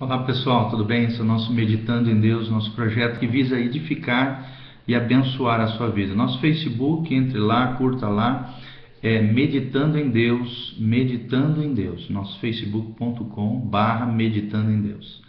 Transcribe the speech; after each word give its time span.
Olá 0.00 0.22
pessoal, 0.22 0.70
tudo 0.70 0.82
bem? 0.82 1.04
Esse 1.04 1.18
é 1.18 1.22
o 1.22 1.26
nosso 1.26 1.52
Meditando 1.52 2.10
em 2.10 2.18
Deus, 2.18 2.48
nosso 2.48 2.72
projeto 2.72 3.18
que 3.18 3.26
visa 3.26 3.60
edificar 3.60 4.50
e 4.88 4.94
abençoar 4.94 5.60
a 5.60 5.66
sua 5.76 5.90
vida. 5.90 6.14
Nosso 6.14 6.40
Facebook, 6.40 7.14
entre 7.14 7.38
lá, 7.38 7.74
curta 7.74 8.08
lá, 8.08 8.54
é 9.02 9.20
Meditando 9.20 9.98
em 9.98 10.08
Deus, 10.08 10.74
Meditando 10.78 11.62
em 11.62 11.74
Deus, 11.74 12.08
nosso 12.08 12.40
facebook.com 12.40 13.60
barra 13.60 14.06
Meditando 14.06 14.70
em 14.70 14.80
Deus. 14.80 15.20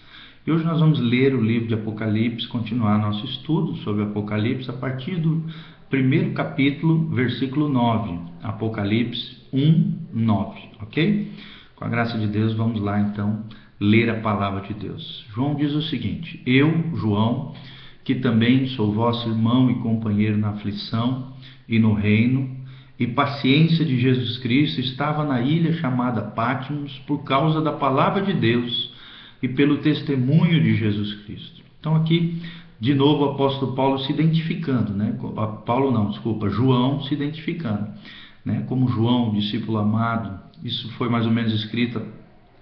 E 0.48 0.52
hoje 0.54 0.64
nós 0.64 0.80
vamos 0.80 1.02
ler 1.02 1.36
o 1.36 1.44
livro 1.44 1.68
de 1.68 1.74
Apocalipse, 1.74 2.48
continuar 2.48 2.98
nosso 2.98 3.26
estudo 3.26 3.76
sobre 3.80 4.04
Apocalipse 4.04 4.70
a 4.70 4.74
partir 4.74 5.18
do 5.18 5.48
primeiro 5.90 6.32
capítulo, 6.32 7.10
versículo 7.10 7.68
9, 7.68 8.20
Apocalipse 8.42 9.36
1, 9.52 9.98
9, 10.14 10.60
ok? 10.82 11.30
Com 11.76 11.84
a 11.84 11.90
graça 11.90 12.18
de 12.18 12.28
Deus, 12.28 12.54
vamos 12.54 12.80
lá 12.80 13.02
então 13.02 13.44
ler 13.82 14.12
a 14.12 14.20
palavra 14.20 14.62
de 14.62 14.76
Deus. 14.76 15.26
João 15.34 15.56
diz 15.56 15.74
o 15.74 15.82
seguinte: 15.82 16.40
Eu, 16.46 16.96
João, 16.96 17.54
que 18.04 18.14
também 18.14 18.68
sou 18.68 18.94
vosso 18.94 19.28
irmão 19.28 19.72
e 19.72 19.76
companheiro 19.80 20.38
na 20.38 20.50
aflição 20.50 21.34
e 21.68 21.80
no 21.80 21.94
reino 21.94 22.62
e 23.00 23.08
paciência 23.08 23.84
de 23.84 24.00
Jesus 24.00 24.38
Cristo, 24.38 24.80
estava 24.80 25.24
na 25.24 25.42
ilha 25.42 25.74
chamada 25.74 26.22
Patmos 26.22 27.00
por 27.08 27.24
causa 27.24 27.60
da 27.60 27.72
palavra 27.72 28.22
de 28.22 28.34
Deus 28.34 28.94
e 29.42 29.48
pelo 29.48 29.78
testemunho 29.78 30.62
de 30.62 30.76
Jesus 30.76 31.16
Cristo. 31.26 31.64
Então 31.80 31.96
aqui 31.96 32.40
de 32.80 32.94
novo 32.94 33.26
o 33.26 33.30
apóstolo 33.32 33.74
Paulo 33.74 33.98
se 34.00 34.12
identificando, 34.12 34.94
né? 34.94 35.18
Paulo 35.66 35.92
não, 35.92 36.10
desculpa, 36.12 36.50
João 36.50 37.02
se 37.04 37.16
identificando, 37.16 37.88
né? 38.46 38.64
Como 38.68 38.88
João, 38.88 39.32
discípulo 39.32 39.80
amado. 39.80 40.40
Isso 40.64 40.92
foi 40.94 41.10
mais 41.10 41.26
ou 41.26 41.32
menos 41.32 41.54
escrito 41.54 42.02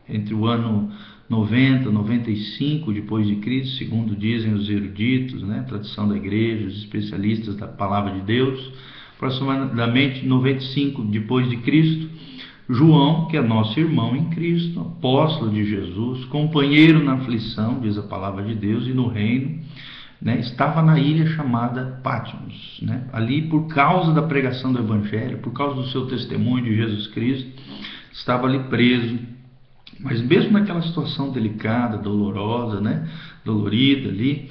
entre 0.10 0.34
o 0.34 0.46
ano 0.46 0.92
90, 1.30 1.92
95 1.92 2.92
depois 2.92 3.28
de 3.28 3.36
Cristo, 3.36 3.78
segundo 3.78 4.16
dizem 4.16 4.54
os 4.54 4.68
eruditos, 4.68 5.44
né, 5.44 5.64
tradição 5.68 6.08
da 6.08 6.18
igreja, 6.18 6.68
os 6.68 6.78
especialistas 6.80 7.56
da 7.56 7.68
palavra 7.68 8.14
de 8.14 8.22
Deus, 8.22 8.72
aproximadamente 9.16 10.26
95 10.26 11.04
depois 11.04 11.48
de 11.50 11.58
Cristo, 11.58 12.10
João, 12.68 13.28
que 13.28 13.38
é 13.38 13.42
nosso 13.42 13.80
irmão 13.80 14.16
em 14.16 14.30
Cristo, 14.30 14.80
apóstolo 14.80 15.52
de 15.52 15.66
Jesus, 15.66 16.26
companheiro 16.26 17.04
na 17.04 17.14
aflição, 17.14 17.80
diz 17.80 17.98
a 17.98 18.04
palavra 18.04 18.44
de 18.44 18.56
Deus, 18.56 18.88
e 18.88 18.92
no 18.92 19.08
reino, 19.08 19.60
né, 20.20 20.40
estava 20.40 20.82
na 20.82 21.00
ilha 21.00 21.28
chamada 21.28 22.00
Patmos, 22.04 22.80
né, 22.82 23.08
ali 23.14 23.44
por 23.44 23.68
causa 23.68 24.14
da 24.14 24.24
pregação 24.24 24.74
do 24.74 24.80
Evangelho, 24.80 25.38
por 25.40 25.54
causa 25.54 25.76
do 25.76 25.88
seu 25.90 26.08
testemunho 26.08 26.64
de 26.64 26.76
Jesus 26.76 27.08
Cristo, 27.08 27.50
estava 28.12 28.48
ali 28.48 28.60
preso 28.64 29.18
mas 30.00 30.22
mesmo 30.22 30.52
naquela 30.52 30.82
situação 30.82 31.32
delicada, 31.32 31.98
dolorosa, 31.98 32.80
né, 32.80 33.08
dolorida 33.44 34.10
ali, 34.10 34.50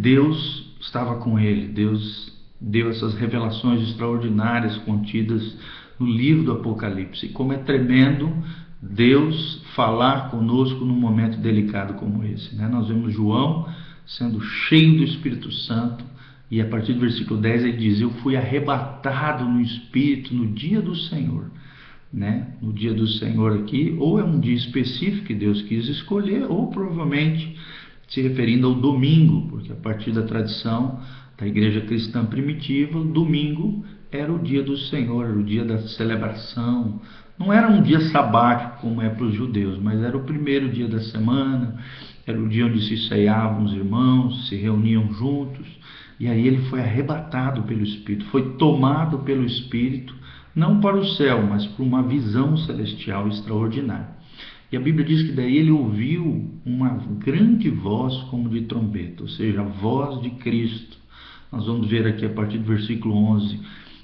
Deus 0.00 0.74
estava 0.80 1.16
com 1.16 1.38
ele. 1.38 1.68
Deus 1.68 2.32
deu 2.60 2.88
essas 2.88 3.14
revelações 3.14 3.82
extraordinárias 3.88 4.76
contidas 4.78 5.56
no 5.98 6.06
livro 6.06 6.44
do 6.44 6.52
Apocalipse. 6.52 7.26
E 7.26 7.28
como 7.28 7.52
é 7.52 7.58
tremendo 7.58 8.32
Deus 8.80 9.62
falar 9.74 10.30
conosco 10.30 10.84
num 10.84 10.98
momento 10.98 11.38
delicado 11.38 11.94
como 11.94 12.24
esse. 12.24 12.54
Né? 12.54 12.68
Nós 12.68 12.88
vemos 12.88 13.12
João 13.12 13.68
sendo 14.06 14.40
cheio 14.40 14.98
do 14.98 15.04
Espírito 15.04 15.50
Santo, 15.50 16.04
e 16.48 16.60
a 16.60 16.66
partir 16.66 16.92
do 16.92 17.00
versículo 17.00 17.40
10 17.40 17.64
ele 17.64 17.76
diz: 17.76 18.00
Eu 18.00 18.10
fui 18.22 18.36
arrebatado 18.36 19.44
no 19.44 19.60
Espírito 19.60 20.32
no 20.32 20.46
dia 20.46 20.80
do 20.80 20.94
Senhor 20.94 21.50
né, 22.16 22.46
no 22.62 22.72
dia 22.72 22.94
do 22.94 23.06
Senhor 23.06 23.52
aqui, 23.58 23.94
ou 24.00 24.18
é 24.18 24.24
um 24.24 24.40
dia 24.40 24.54
específico 24.54 25.26
que 25.26 25.34
Deus 25.34 25.60
quis 25.62 25.86
escolher, 25.86 26.50
ou 26.50 26.68
provavelmente 26.68 27.54
se 28.08 28.22
referindo 28.22 28.68
ao 28.68 28.74
domingo, 28.74 29.46
porque 29.50 29.70
a 29.70 29.76
partir 29.76 30.12
da 30.12 30.22
tradição 30.22 30.98
da 31.36 31.46
igreja 31.46 31.82
cristã 31.82 32.24
primitiva, 32.24 33.04
domingo 33.04 33.84
era 34.10 34.32
o 34.32 34.38
dia 34.38 34.62
do 34.62 34.78
Senhor, 34.78 35.26
era 35.26 35.38
o 35.38 35.44
dia 35.44 35.62
da 35.62 35.78
celebração. 35.88 37.02
Não 37.38 37.52
era 37.52 37.68
um 37.68 37.82
dia 37.82 38.00
sabático 38.08 38.80
como 38.80 39.02
é 39.02 39.10
para 39.10 39.26
os 39.26 39.34
judeus, 39.34 39.78
mas 39.78 40.02
era 40.02 40.16
o 40.16 40.24
primeiro 40.24 40.70
dia 40.70 40.88
da 40.88 41.00
semana, 41.00 41.76
era 42.26 42.40
o 42.40 42.48
dia 42.48 42.64
onde 42.64 42.80
se 42.80 42.96
ceiavam 43.08 43.64
os 43.64 43.74
irmãos, 43.74 44.48
se 44.48 44.56
reuniam 44.56 45.12
juntos. 45.12 45.66
E 46.18 46.26
aí 46.26 46.46
ele 46.46 46.62
foi 46.70 46.80
arrebatado 46.80 47.64
pelo 47.64 47.82
Espírito, 47.82 48.24
foi 48.30 48.56
tomado 48.56 49.18
pelo 49.18 49.44
Espírito 49.44 50.14
não 50.56 50.80
para 50.80 50.96
o 50.96 51.04
céu, 51.04 51.46
mas 51.46 51.66
para 51.66 51.84
uma 51.84 52.02
visão 52.02 52.56
celestial 52.56 53.28
extraordinária. 53.28 54.16
E 54.72 54.76
a 54.76 54.80
Bíblia 54.80 55.04
diz 55.04 55.22
que 55.22 55.32
daí 55.32 55.58
ele 55.58 55.70
ouviu 55.70 56.50
uma 56.64 56.98
grande 57.18 57.68
voz 57.68 58.16
como 58.30 58.48
de 58.48 58.62
trombeta, 58.62 59.22
ou 59.22 59.28
seja, 59.28 59.60
a 59.60 59.64
voz 59.64 60.20
de 60.22 60.30
Cristo. 60.30 60.96
Nós 61.52 61.66
vamos 61.66 61.88
ver 61.88 62.06
aqui 62.06 62.24
a 62.24 62.30
partir 62.30 62.58
do 62.58 62.64
versículo 62.64 63.14
11, 63.14 63.60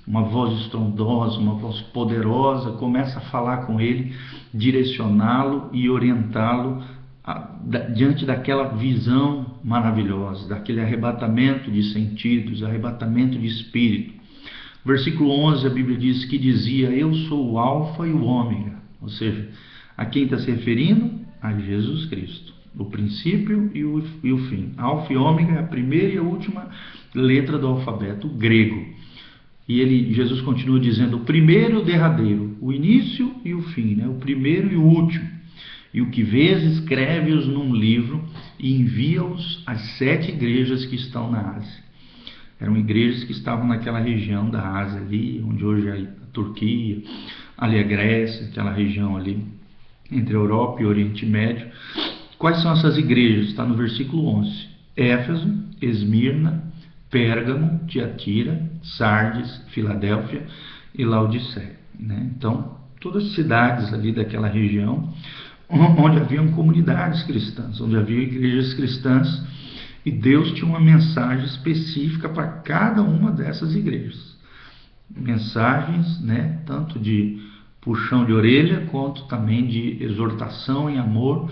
uma 0.07 0.23
voz 0.23 0.61
estrondosa, 0.61 1.39
uma 1.39 1.55
voz 1.55 1.81
poderosa, 1.93 2.73
começa 2.73 3.19
a 3.19 3.23
falar 3.23 3.67
com 3.67 3.81
ele, 3.81 4.13
direcioná-lo 4.53 5.71
e 5.73 5.89
orientá-lo 5.89 6.83
diante 7.95 8.27
daquela 8.27 8.69
visão 8.75 9.47
maravilhosa, 9.65 10.49
daquele 10.49 10.81
arrebatamento 10.81 11.71
de 11.71 11.83
sentidos, 11.93 12.63
arrebatamento 12.63 13.39
de 13.39 13.47
espírito. 13.47 14.22
Versículo 14.85 15.31
11, 15.31 15.67
a 15.67 15.71
Bíblia 15.71 15.97
diz 15.97 16.25
que 16.25 16.37
dizia: 16.37 16.91
Eu 16.91 17.15
sou 17.15 17.53
o 17.53 17.59
Alfa 17.59 18.07
e 18.07 18.11
o 18.11 18.25
Ômega. 18.25 18.77
Ou 19.01 19.09
seja, 19.09 19.49
a 19.97 20.05
quem 20.05 20.25
está 20.25 20.39
se 20.39 20.51
referindo? 20.51 21.23
A 21.41 21.53
Jesus 21.53 22.07
Cristo. 22.07 22.53
O 22.77 22.87
princípio 22.87 23.71
e 23.75 23.85
o, 23.85 24.03
e 24.25 24.33
o 24.33 24.39
fim. 24.49 24.73
Alfa 24.77 25.13
e 25.13 25.17
Ômega 25.17 25.53
é 25.53 25.59
a 25.61 25.67
primeira 25.67 26.15
e 26.15 26.19
a 26.19 26.23
última 26.23 26.69
letra 27.15 27.59
do 27.59 27.67
alfabeto 27.67 28.29
grego. 28.29 28.87
E 29.69 29.81
ele, 29.81 30.13
Jesus 30.13 30.41
continua 30.41 30.81
dizendo: 30.81 31.19
o 31.19 31.25
primeiro 31.25 31.75
e 31.75 31.83
o 31.83 31.85
derradeiro, 31.85 32.57
o 32.61 32.73
início 32.73 33.33
e 33.45 33.55
o 33.55 33.63
fim, 33.63 33.95
né? 33.95 34.09
o 34.09 34.15
primeiro 34.15 34.73
e 34.73 34.77
o 34.77 34.83
último. 34.83 35.31
E 35.95 36.01
o 36.01 36.11
que 36.11 36.23
vês, 36.23 36.63
escreve-os 36.65 37.47
num 37.47 37.75
livro 37.75 38.25
e 38.59 38.73
envia-os 38.75 39.63
às 39.67 39.81
sete 39.99 40.31
igrejas 40.31 40.87
que 40.87 40.97
estão 40.97 41.31
na 41.31 41.57
Ásia. 41.57 41.83
Eram 42.63 42.77
igrejas 42.77 43.25
que 43.25 43.33
estavam 43.33 43.67
naquela 43.67 43.99
região 43.99 44.49
da 44.49 44.65
Ásia 44.65 45.01
ali, 45.01 45.45
onde 45.45 45.65
hoje 45.65 45.89
é 45.89 45.93
a 45.95 46.33
Turquia, 46.33 47.03
ali 47.59 47.77
a 47.77 47.83
Grécia, 47.83 48.47
aquela 48.47 48.71
região 48.71 49.17
ali 49.17 49.45
entre 50.09 50.33
a 50.33 50.39
Europa 50.39 50.81
e 50.81 50.85
o 50.85 50.89
Oriente 50.89 51.27
Médio. 51.27 51.67
Quais 52.39 52.63
são 52.63 52.71
essas 52.73 52.97
igrejas? 52.97 53.49
Está 53.49 53.65
no 53.65 53.75
versículo 53.75 54.29
11. 54.29 54.69
Éfeso, 54.97 55.53
Esmirna, 55.81 56.63
Pérgamo, 57.11 57.81
Tiatira, 57.89 58.63
Sardes, 58.97 59.65
Filadélfia 59.71 60.47
e 60.97 61.05
Laodiceia. 61.05 61.81
Né? 61.99 62.31
Então, 62.37 62.79
todas 63.01 63.25
as 63.25 63.35
cidades 63.35 63.93
ali 63.93 64.13
daquela 64.13 64.47
região 64.47 65.13
onde 65.69 66.19
haviam 66.19 66.47
comunidades 66.53 67.25
cristãs, 67.25 67.81
onde 67.81 67.97
havia 67.97 68.23
igrejas 68.23 68.73
cristãs 68.75 69.43
e 70.05 70.11
Deus 70.11 70.53
tinha 70.53 70.67
uma 70.67 70.81
mensagem 70.81 71.45
específica 71.45 72.29
para 72.29 72.49
cada 72.49 73.03
uma 73.03 73.31
dessas 73.31 73.75
igrejas. 73.75 74.37
Mensagens, 75.15 76.21
né, 76.21 76.61
tanto 76.67 76.99
de 76.99 77.41
puxão 77.81 78.25
de 78.25 78.33
orelha, 78.33 78.87
quanto 78.91 79.25
também 79.27 79.67
de 79.67 80.03
exortação 80.03 80.89
em 80.89 80.99
amor 80.99 81.51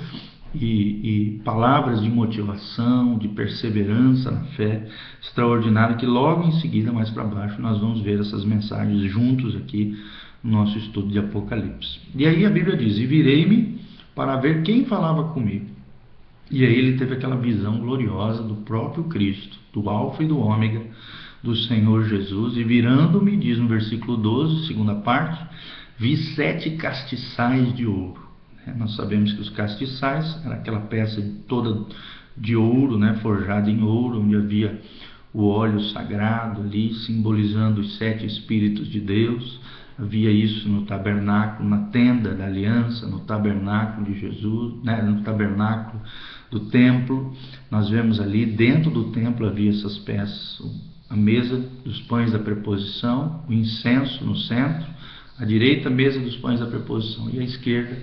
e, 0.55 1.37
e, 1.37 1.41
palavras 1.45 2.03
de 2.03 2.09
motivação, 2.09 3.19
de 3.19 3.29
perseverança 3.29 4.31
na 4.31 4.45
fé 4.57 4.89
extraordinária, 5.23 5.97
que 5.97 6.07
logo 6.07 6.49
em 6.49 6.53
seguida, 6.61 6.93
mais 6.93 7.11
para 7.11 7.25
baixo, 7.25 7.61
nós 7.61 7.79
vamos 7.81 8.01
ver 8.01 8.21
essas 8.21 8.45
mensagens 8.45 9.01
juntos 9.11 9.55
aqui 9.57 9.97
no 10.43 10.53
nosso 10.53 10.79
estudo 10.79 11.09
de 11.09 11.19
Apocalipse. 11.19 12.01
E 12.15 12.27
aí 12.27 12.45
a 12.45 12.51
Bíblia 12.51 12.77
diz: 12.77 12.99
E 12.99 13.07
virei-me 13.07 13.79
para 14.15 14.37
ver 14.37 14.63
quem 14.63 14.85
falava 14.87 15.33
comigo. 15.33 15.67
E 16.51 16.65
aí 16.65 16.75
ele 16.75 16.99
teve 16.99 17.15
aquela 17.15 17.37
visão 17.37 17.79
gloriosa 17.79 18.43
do 18.43 18.57
próprio 18.57 19.05
Cristo, 19.05 19.57
do 19.73 19.89
Alfa 19.89 20.25
e 20.25 20.27
do 20.27 20.39
Ômega, 20.39 20.83
do 21.43 21.55
Senhor 21.55 22.05
Jesus. 22.05 22.57
E 22.57 22.65
virando-me, 22.65 23.37
diz 23.37 23.59
no 23.59 23.69
versículo 23.69 24.17
12, 24.17 24.67
segunda 24.67 24.97
parte, 24.97 25.43
vi 25.97 26.17
sete 26.35 26.71
castiçais 26.71 27.75
de 27.75 27.87
ouro. 27.87 28.21
É, 28.67 28.75
nós 28.75 28.97
sabemos 28.97 29.33
que 29.33 29.41
os 29.41 29.51
castiçais 29.51 30.45
era 30.45 30.57
aquela 30.57 30.81
peça 30.81 31.23
toda 31.47 31.87
de 32.37 32.57
ouro, 32.57 32.99
né, 32.99 33.19
forjada 33.23 33.71
em 33.71 33.83
ouro, 33.83 34.21
onde 34.21 34.35
havia 34.35 34.81
o 35.33 35.47
óleo 35.47 35.81
sagrado 35.91 36.63
ali, 36.63 36.93
simbolizando 37.07 37.81
os 37.81 37.97
sete 37.97 38.27
Espíritos 38.27 38.89
de 38.89 39.01
Deus. 39.01 39.61
Havia 39.99 40.31
isso 40.31 40.69
no 40.69 40.87
tabernáculo, 40.87 41.69
na 41.69 41.89
tenda 41.89 42.35
da 42.35 42.47
aliança, 42.47 43.07
no 43.07 43.21
tabernáculo 43.21 44.07
de 44.07 44.19
Jesus, 44.19 44.83
né, 44.83 45.03
no 45.03 45.23
tabernáculo 45.23 46.03
do 46.51 46.61
templo. 46.71 47.35
Nós 47.71 47.91
vemos 47.91 48.19
ali 48.19 48.47
dentro 48.47 48.91
do 48.91 49.13
templo 49.13 49.47
havia 49.47 49.71
essas 49.71 49.99
peças, 49.99 50.63
a 51.09 51.17
mesa 51.17 51.59
dos 51.85 52.01
pães 52.03 52.33
da 52.33 52.39
preposição, 52.39 53.45
o 53.49 53.53
incenso 53.53 54.25
no 54.25 54.37
centro, 54.37 54.87
à 55.39 55.45
direita 55.45 55.89
a 55.89 55.93
mesa 55.93 56.19
dos 56.19 56.37
pães 56.37 56.61
da 56.61 56.67
preposição 56.67 57.29
e 57.31 57.39
à 57.39 57.43
esquerda 57.43 57.97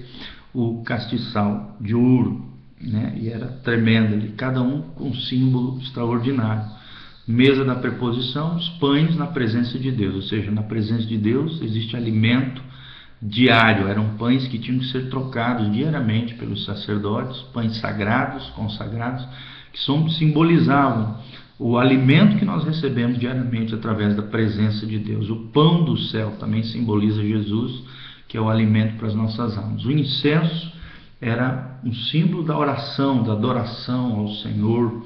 o 0.54 0.84
castiçal 0.84 1.78
de 1.80 1.96
ouro. 1.96 2.46
né? 2.80 3.18
E 3.20 3.30
era 3.30 3.48
tremenda 3.48 4.16
ali, 4.16 4.30
cada 4.30 4.62
um 4.62 4.82
com 4.82 5.10
um 5.10 5.14
símbolo 5.14 5.80
extraordinário. 5.80 6.78
Mesa 7.28 7.66
da 7.66 7.76
preposição, 7.76 8.56
os 8.56 8.70
pães 8.80 9.16
na 9.18 9.28
presença 9.28 9.78
de 9.78 9.92
Deus, 9.92 10.16
ou 10.16 10.22
seja, 10.22 10.50
na 10.50 10.64
presença 10.64 11.06
de 11.06 11.18
Deus 11.18 11.62
existe 11.62 11.96
alimento 11.96 12.62
diário, 13.22 13.88
eram 13.88 14.16
pães 14.18 14.48
que 14.48 14.58
tinham 14.58 14.80
que 14.80 14.86
ser 14.86 15.10
trocados 15.10 15.70
diariamente 15.74 16.36
pelos 16.36 16.64
sacerdotes, 16.64 17.42
pães 17.54 17.76
sagrados, 17.82 18.48
consagrados, 18.52 19.28
que 19.74 19.80
simbolizavam 20.14 21.18
o 21.60 21.78
alimento 21.78 22.38
que 22.38 22.46
nós 22.46 22.64
recebemos 22.64 23.20
diariamente 23.20 23.74
através 23.74 24.16
da 24.16 24.24
presença 24.24 24.86
de 24.86 24.98
Deus. 24.98 25.30
O 25.30 25.48
pão 25.52 25.84
do 25.84 25.98
céu 25.98 26.36
também 26.40 26.64
simboliza 26.64 27.22
Jesus, 27.22 27.84
que 28.28 28.38
é 28.38 28.42
o 28.42 28.50
alimento 28.50 28.98
para 28.98 29.08
as 29.08 29.16
nossas 29.16 29.58
almas. 29.58 29.84
O 29.84 29.92
incenso 29.92 30.72
era 31.20 31.80
um 31.84 31.94
símbolo 31.94 32.44
da 32.44 32.58
oração, 32.58 33.24
da 33.24 33.34
adoração 33.34 34.20
ao 34.20 34.30
Senhor, 34.36 35.04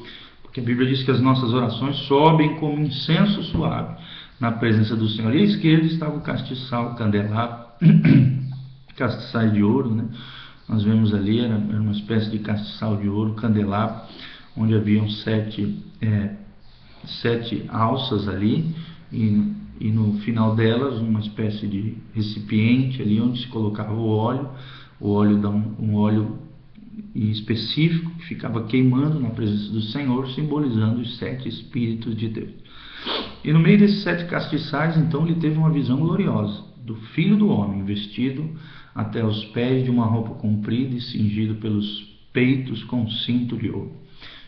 porque 0.51 0.59
a 0.59 0.63
Bíblia 0.63 0.89
diz 0.89 1.01
que 1.03 1.12
as 1.12 1.21
nossas 1.21 1.53
orações 1.53 1.95
sobem 2.07 2.57
como 2.57 2.81
incenso 2.81 3.42
suave 3.44 3.95
na 4.38 4.51
presença 4.51 4.98
do 4.98 5.07
Senhor. 5.07 5.33
E 5.33 5.39
à 5.39 5.45
esquerda 5.45 5.86
estava 5.86 6.18
o 6.18 6.19
castiçal, 6.19 6.92
o 6.92 6.95
candelabro, 6.95 7.68
castiçais 8.98 9.53
de 9.53 9.63
ouro, 9.63 9.95
né? 9.95 10.03
Nós 10.68 10.83
vemos 10.83 11.13
ali, 11.13 11.39
era, 11.39 11.56
uma 11.56 11.94
espécie 11.94 12.30
de 12.30 12.39
castiçal 12.39 12.98
de 12.98 13.07
ouro, 13.07 13.33
candelabro, 13.36 14.01
onde 14.57 14.75
haviam 14.75 15.09
sete, 15.09 15.86
é, 16.01 16.36
sete 17.21 17.63
alças 17.69 18.27
ali, 18.27 18.75
e, 19.09 19.54
e 19.80 19.89
no 19.89 20.19
final 20.19 20.54
delas 20.54 21.00
uma 21.00 21.21
espécie 21.21 21.65
de 21.65 21.97
recipiente 22.13 23.01
ali 23.01 23.21
onde 23.21 23.39
se 23.39 23.47
colocava 23.47 23.94
o 23.94 24.06
óleo 24.06 24.50
o 25.00 25.12
óleo 25.13 25.38
um, 25.50 25.75
um 25.80 25.95
óleo 25.95 26.38
específico 27.16 28.12
que 28.12 28.26
ficava 28.26 28.66
queimando 28.66 29.20
na 29.20 29.30
presença 29.30 29.72
do 29.72 29.82
Senhor, 29.82 30.28
simbolizando 30.30 31.02
os 31.02 31.18
sete 31.18 31.48
Espíritos 31.48 32.16
de 32.16 32.28
Deus. 32.30 32.52
E 33.44 33.52
no 33.52 33.60
meio 33.60 33.80
desses 33.80 34.04
sete 34.04 34.26
castiçais, 34.26 34.98
então, 34.98 35.26
ele 35.26 35.40
teve 35.40 35.58
uma 35.58 35.72
visão 35.72 35.98
gloriosa 35.98 36.64
do 36.86 36.96
Filho 36.96 37.36
do 37.36 37.50
Homem, 37.50 37.84
vestido 37.84 38.50
até 38.94 39.26
os 39.26 39.46
pés 39.46 39.84
de 39.84 39.90
uma 39.90 40.06
roupa 40.06 40.36
comprida 40.36 40.96
e 40.96 41.02
cingido 41.02 41.56
pelos 41.56 42.12
peitos 42.34 42.84
com 42.84 43.10
cinto 43.10 43.58
de 43.58 43.70
ouro. 43.70 43.94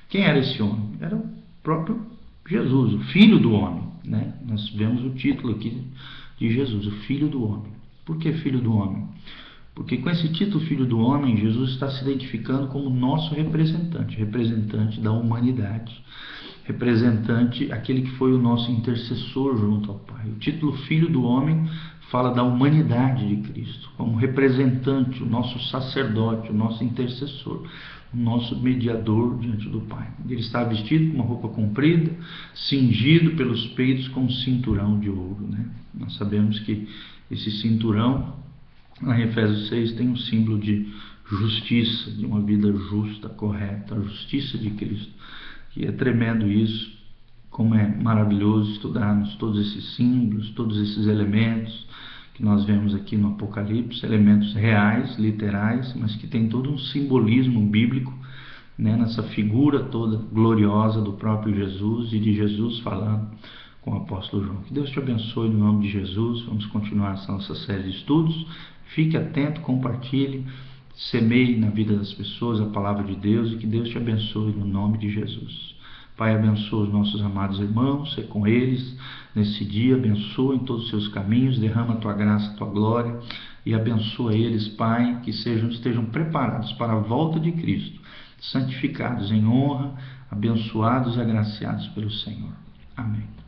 Quem 0.09 0.23
era 0.23 0.39
esse 0.39 0.61
homem? 0.61 0.91
Era 0.99 1.15
o 1.15 1.29
próprio 1.63 1.99
Jesus, 2.47 2.93
o 2.93 2.99
Filho 3.05 3.39
do 3.39 3.53
Homem. 3.53 3.83
Né? 4.03 4.33
Nós 4.45 4.69
vemos 4.69 5.03
o 5.03 5.11
título 5.11 5.53
aqui 5.53 5.81
de 6.37 6.53
Jesus, 6.53 6.85
o 6.85 6.91
Filho 7.07 7.27
do 7.27 7.43
Homem. 7.43 7.71
Por 8.05 8.17
que 8.17 8.33
Filho 8.33 8.59
do 8.59 8.75
Homem? 8.75 9.07
Porque 9.75 9.97
com 9.97 10.09
esse 10.09 10.29
título 10.29 10.63
Filho 10.65 10.85
do 10.85 10.99
Homem, 10.99 11.37
Jesus 11.37 11.71
está 11.71 11.89
se 11.89 12.03
identificando 12.03 12.67
como 12.67 12.89
nosso 12.89 13.33
representante, 13.33 14.15
representante 14.15 14.99
da 14.99 15.11
humanidade, 15.11 15.93
representante, 16.63 17.71
aquele 17.71 18.03
que 18.03 18.11
foi 18.11 18.33
o 18.33 18.37
nosso 18.37 18.71
intercessor 18.71 19.57
junto 19.57 19.91
ao 19.91 19.99
Pai. 19.99 20.29
O 20.29 20.35
título 20.35 20.73
Filho 20.73 21.09
do 21.09 21.23
Homem 21.23 21.67
fala 22.11 22.31
da 22.31 22.43
humanidade 22.43 23.27
de 23.27 23.49
Cristo, 23.49 23.89
como 23.97 24.15
representante, 24.15 25.23
o 25.23 25.25
nosso 25.25 25.59
sacerdote, 25.69 26.51
o 26.51 26.53
nosso 26.53 26.83
intercessor, 26.83 27.67
o 28.13 28.17
nosso 28.17 28.55
mediador 28.61 29.39
diante 29.39 29.67
do 29.67 29.81
Pai. 29.81 30.07
Ele 30.29 30.39
está 30.39 30.63
vestido 30.63 31.09
com 31.09 31.15
uma 31.15 31.25
roupa 31.25 31.47
comprida, 31.47 32.11
cingido 32.53 33.31
pelos 33.31 33.65
peitos 33.69 34.07
com 34.09 34.21
um 34.21 34.29
cinturão 34.29 34.99
de 34.99 35.09
ouro. 35.09 35.47
Né? 35.49 35.65
Nós 35.95 36.15
sabemos 36.15 36.59
que 36.59 36.87
esse 37.31 37.49
cinturão 37.61 38.35
Lá 39.03 39.19
em 39.19 39.23
Efésios 39.23 39.67
6 39.67 39.93
tem 39.93 40.07
um 40.07 40.15
símbolo 40.15 40.59
de 40.59 40.87
justiça, 41.29 42.11
de 42.11 42.25
uma 42.25 42.41
vida 42.41 42.71
justa, 42.71 43.27
correta, 43.27 43.95
a 43.95 44.01
justiça 44.01 44.57
de 44.57 44.69
Cristo. 44.71 45.11
E 45.75 45.85
é 45.85 45.91
tremendo 45.91 46.47
isso, 46.47 46.91
como 47.49 47.75
é 47.75 47.87
maravilhoso 47.87 48.71
estudarmos 48.73 49.35
todos 49.35 49.59
esses 49.59 49.95
símbolos, 49.95 50.51
todos 50.51 50.77
esses 50.79 51.05
elementos 51.07 51.85
que 52.33 52.43
nós 52.43 52.65
vemos 52.65 52.95
aqui 52.95 53.15
no 53.15 53.29
Apocalipse, 53.29 54.05
elementos 54.05 54.53
reais, 54.53 55.17
literais, 55.19 55.93
mas 55.95 56.15
que 56.15 56.25
tem 56.25 56.47
todo 56.47 56.71
um 56.71 56.77
simbolismo 56.77 57.65
bíblico 57.67 58.13
né, 58.77 58.95
nessa 58.95 59.21
figura 59.23 59.83
toda 59.83 60.17
gloriosa 60.31 61.01
do 61.01 61.13
próprio 61.13 61.53
Jesus 61.53 62.11
e 62.11 62.19
de 62.19 62.33
Jesus 62.33 62.79
falando 62.79 63.29
com 63.83 63.91
o 63.91 63.97
apóstolo 63.97 64.45
João. 64.45 64.61
Que 64.63 64.73
Deus 64.73 64.89
te 64.89 64.99
abençoe 64.99 65.49
no 65.49 65.59
nome 65.59 65.85
de 65.85 65.91
Jesus. 65.91 66.41
Vamos 66.43 66.65
continuar 66.67 67.13
essa 67.13 67.31
nossa 67.31 67.53
série 67.53 67.83
de 67.83 67.89
estudos. 67.97 68.47
Fique 68.95 69.17
atento, 69.17 69.61
compartilhe, 69.61 70.45
semeie 70.95 71.57
na 71.57 71.69
vida 71.69 71.95
das 71.97 72.13
pessoas 72.13 72.61
a 72.61 72.65
palavra 72.67 73.03
de 73.03 73.15
Deus 73.15 73.51
e 73.51 73.57
que 73.57 73.67
Deus 73.67 73.89
te 73.89 73.97
abençoe 73.97 74.53
no 74.53 74.65
nome 74.65 74.97
de 74.97 75.09
Jesus. 75.09 75.73
Pai, 76.15 76.35
abençoa 76.35 76.83
os 76.83 76.93
nossos 76.93 77.21
amados 77.23 77.59
irmãos, 77.59 78.13
ser 78.13 78.27
com 78.27 78.45
eles 78.45 78.95
nesse 79.35 79.65
dia, 79.65 79.95
abençoa 79.95 80.55
em 80.55 80.59
todos 80.59 80.83
os 80.83 80.89
seus 80.91 81.07
caminhos, 81.07 81.59
derrama 81.59 81.95
a 81.95 81.97
tua 81.97 82.13
graça, 82.13 82.51
a 82.51 82.53
tua 82.55 82.69
glória 82.69 83.19
e 83.65 83.73
abençoa 83.73 84.35
eles, 84.35 84.67
Pai, 84.69 85.21
que 85.23 85.33
sejam, 85.33 85.69
estejam 85.69 86.05
preparados 86.05 86.71
para 86.73 86.93
a 86.93 86.99
volta 86.99 87.39
de 87.39 87.51
Cristo, 87.51 87.99
santificados 88.39 89.31
em 89.31 89.45
honra, 89.47 89.95
abençoados 90.29 91.17
e 91.17 91.21
agraciados 91.21 91.87
pelo 91.87 92.11
Senhor. 92.11 92.51
Amém. 92.95 93.42